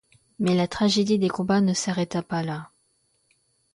Mais 0.39 0.55
la 0.55 0.67
tragédie 0.67 1.19
des 1.19 1.29
combats 1.29 1.61
ne 1.61 1.75
s'arrêta 1.75 2.23
pas 2.23 2.41
là. 2.41 2.71